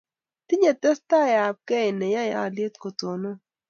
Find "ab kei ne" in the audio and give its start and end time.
1.45-2.07